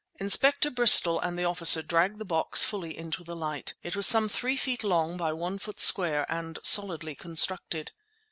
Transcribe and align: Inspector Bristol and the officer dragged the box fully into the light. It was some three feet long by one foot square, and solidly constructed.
Inspector 0.19 0.67
Bristol 0.71 1.19
and 1.19 1.37
the 1.37 1.43
officer 1.45 1.83
dragged 1.83 2.17
the 2.17 2.25
box 2.25 2.63
fully 2.63 2.97
into 2.97 3.23
the 3.23 3.35
light. 3.35 3.75
It 3.83 3.95
was 3.95 4.07
some 4.07 4.27
three 4.27 4.57
feet 4.57 4.83
long 4.83 5.15
by 5.15 5.31
one 5.31 5.59
foot 5.59 5.79
square, 5.79 6.25
and 6.27 6.57
solidly 6.63 7.13
constructed. 7.13 7.91